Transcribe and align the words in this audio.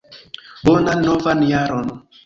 Bonan 0.69 1.05
novan 1.09 1.47
jaron! 1.55 1.97